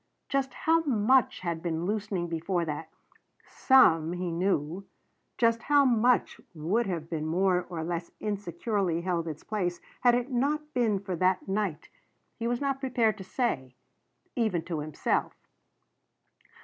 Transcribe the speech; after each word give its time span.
Just 0.29 0.55
how 0.55 0.79
much 0.79 1.41
had 1.41 1.61
been 1.61 1.85
loosening 1.85 2.27
before 2.27 2.65
that 2.65 2.89
some, 3.45 4.13
he 4.13 4.31
knew 4.31 4.83
just 5.37 5.61
how 5.61 5.85
much 5.85 6.41
would 6.55 6.87
have 6.87 7.11
more 7.11 7.67
or 7.69 7.83
less 7.83 8.09
insecurely 8.19 9.01
held 9.01 9.27
its 9.27 9.43
place 9.43 9.79
had 10.01 10.15
it 10.15 10.31
not 10.31 10.73
been 10.73 10.97
for 10.97 11.15
that 11.17 11.47
night, 11.47 11.89
he 12.39 12.47
was 12.47 12.59
not 12.59 12.79
prepared 12.79 13.15
to 13.19 13.23
say 13.23 13.75
even 14.35 14.63
to 14.63 14.79
himself. 14.79 15.33